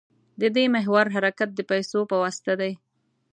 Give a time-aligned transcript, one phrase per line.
[0.41, 2.71] د دې محور حرکت د پیسو په واسطه دی.